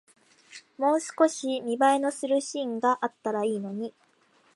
[0.79, 3.93] もう少し見栄えのするシーンがあったらいいのに